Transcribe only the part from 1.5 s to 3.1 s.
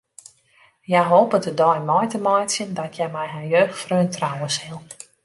dei mei te meitsjen dat hja